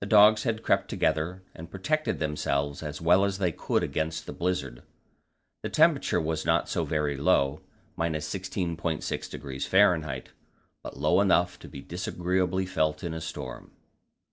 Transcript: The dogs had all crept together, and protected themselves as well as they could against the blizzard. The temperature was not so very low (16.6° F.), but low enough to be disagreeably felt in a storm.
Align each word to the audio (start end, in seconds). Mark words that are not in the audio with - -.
The 0.00 0.06
dogs 0.08 0.42
had 0.42 0.58
all 0.58 0.64
crept 0.64 0.88
together, 0.90 1.44
and 1.54 1.70
protected 1.70 2.18
themselves 2.18 2.82
as 2.82 3.00
well 3.00 3.24
as 3.24 3.38
they 3.38 3.52
could 3.52 3.84
against 3.84 4.26
the 4.26 4.32
blizzard. 4.32 4.82
The 5.62 5.68
temperature 5.68 6.20
was 6.20 6.44
not 6.44 6.68
so 6.68 6.84
very 6.84 7.16
low 7.16 7.60
(16.6° 7.98 9.66
F.), 9.72 10.28
but 10.82 10.96
low 10.96 11.20
enough 11.20 11.60
to 11.60 11.68
be 11.68 11.82
disagreeably 11.82 12.66
felt 12.66 13.04
in 13.04 13.14
a 13.14 13.20
storm. 13.20 13.70